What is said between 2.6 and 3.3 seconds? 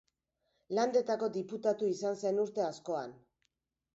askoan.